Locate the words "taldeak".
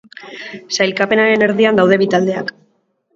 2.15-2.51